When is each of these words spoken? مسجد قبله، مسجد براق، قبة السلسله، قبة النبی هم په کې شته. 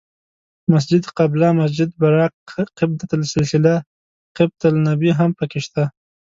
مسجد 0.73 1.03
قبله، 1.17 1.47
مسجد 1.61 1.89
براق، 2.01 2.35
قبة 2.77 3.11
السلسله، 3.17 3.75
قبة 4.37 4.61
النبی 4.73 5.11
هم 5.19 5.29
په 5.39 5.45
کې 5.51 5.59
شته. 5.65 5.83